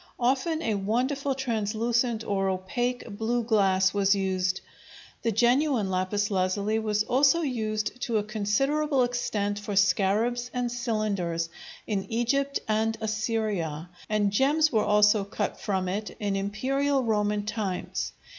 Often 0.19 0.63
a 0.63 0.73
wonderful 0.73 1.35
translucent 1.35 2.23
or 2.23 2.49
opaque 2.49 3.07
blue 3.15 3.43
glass 3.43 3.93
was 3.93 4.15
used. 4.15 4.61
The 5.21 5.31
genuine 5.31 5.91
lapis 5.91 6.31
lazuli 6.31 6.79
was 6.79 7.03
also 7.03 7.41
used 7.43 8.01
to 8.01 8.17
a 8.17 8.23
considerable 8.23 9.03
extent 9.03 9.59
for 9.59 9.75
scarabs 9.75 10.49
and 10.55 10.71
cylinders, 10.71 11.49
in 11.85 12.05
Egypt 12.11 12.59
and 12.67 12.97
Assyria, 12.99 13.91
and 14.09 14.31
gems 14.31 14.71
were 14.71 14.83
also 14.83 15.23
cut 15.23 15.59
from 15.61 15.87
it 15.87 16.17
in 16.19 16.35
imperial 16.35 17.03
Roman 17.03 17.45
times. 17.45 18.11